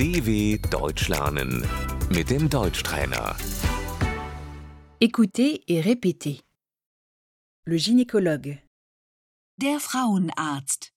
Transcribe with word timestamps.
DW 0.00 0.56
Deutsch 0.70 1.08
lernen 1.08 1.62
mit 2.08 2.30
dem 2.30 2.48
Deutschtrainer. 2.48 3.36
Écoutez 4.98 5.62
et 5.68 5.82
répétez. 5.82 6.40
Le 7.66 7.76
gynécologue, 7.76 8.56
Der 9.58 9.78
Frauenarzt. 9.78 10.94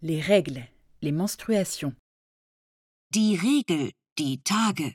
les 0.00 0.22
règles, 0.22 0.66
les 1.02 1.12
menstruations, 1.12 1.94
Die 3.10 3.36
Regel. 3.36 3.92
Die 4.16 4.40
Tage. 4.42 4.94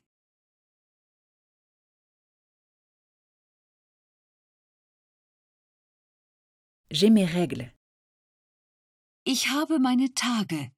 j'ai 6.91 7.11
mes 7.11 7.25
règles, 7.25 7.71
Ich 9.31 9.49
habe 9.49 9.77
meine 9.77 10.11
Tage. 10.15 10.71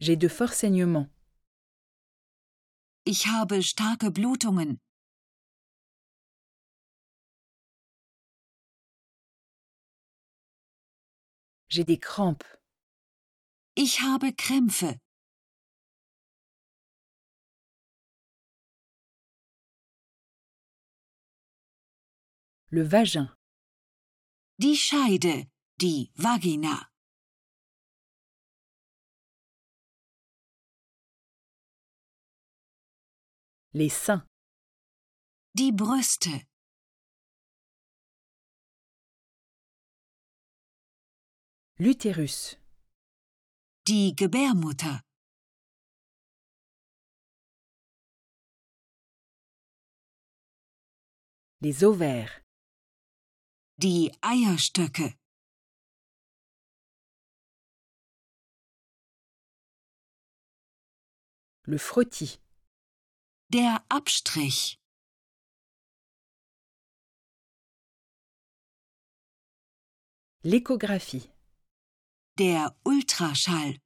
j'ai 0.00 0.16
de 0.16 0.30
forts 0.30 0.60
saignements, 0.60 1.10
Ich 3.04 3.26
habe 3.26 3.62
starke 3.62 4.10
Blutungen. 4.10 4.80
j'ai 11.68 11.84
des 11.84 12.00
crampes, 12.00 12.46
Ich 13.74 14.00
habe 14.00 14.32
Krämpfe. 14.32 14.98
Le 22.70 22.82
vagin, 22.82 23.34
Die 24.58 24.76
Scheide. 24.76 25.48
Die 25.80 26.10
Vagina. 26.16 26.90
les 33.72 33.90
seins, 33.90 34.24
Die 35.54 35.70
Brüste. 35.72 36.46
l'utérus, 41.78 42.58
Die 43.86 44.16
Gebärmutter. 44.16 45.00
les 51.60 51.84
ovaires, 51.84 52.47
Die 53.80 54.10
Eierstöcke. 54.22 55.14
le 61.62 61.78
frottis, 61.78 62.40
Der 63.50 63.84
Abstrich. 63.88 64.78
l'échographie, 70.42 71.30
Der 72.38 72.74
Ultraschall. 72.84 73.78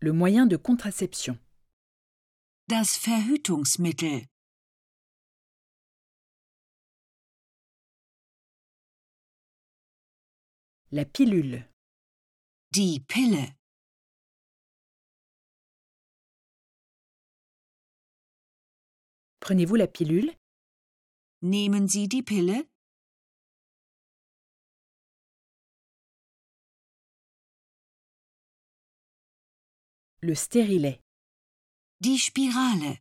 le 0.00 0.12
moyen 0.12 0.46
de 0.46 0.56
contraception, 0.56 1.38
Das 2.72 2.96
Verhütungsmittel. 2.96 4.28
la 10.90 11.04
pilule, 11.04 11.68
Die 12.70 13.00
Pille. 13.00 13.54
prenez-vous 19.40 19.76
la 19.76 19.86
pilule 19.86 20.32
Nehmen 21.42 21.88
Sie 21.88 22.08
die 22.08 22.22
Pille? 22.22 22.66
Le 30.22 30.34
stérilet, 30.34 31.01
Die 32.04 32.18
Spirale. 32.18 32.98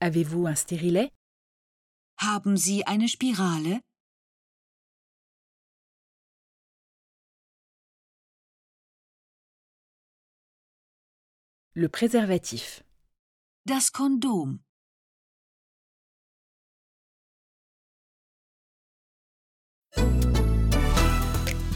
avez-vous 0.00 0.46
un 0.46 0.54
stérilet 0.54 1.12
Haben 2.16 2.56
Sie 2.56 2.86
eine 2.86 3.06
Spirale? 3.06 3.82
Le 11.74 11.88
préservatif, 11.90 12.82
Das 13.66 13.90
Kondom. 13.90 14.60